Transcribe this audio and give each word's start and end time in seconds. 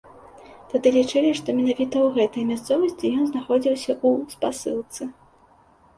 Тады 0.71 0.93
лічылі, 0.95 1.33
што 1.39 1.55
менавіта 1.57 1.95
ў 2.05 2.15
гэтай 2.17 2.43
мясцовасці 2.53 3.13
ён 3.19 3.23
знаходзіўся 3.33 3.91
ў 4.07 4.09
спасылцы. 4.37 5.03